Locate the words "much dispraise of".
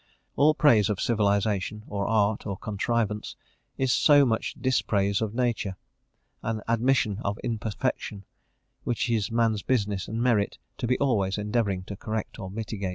4.25-5.35